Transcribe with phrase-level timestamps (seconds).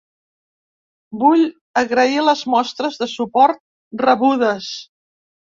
[1.23, 1.43] Vull
[1.83, 3.63] agrair les mostres de suport
[4.07, 4.73] rebudes.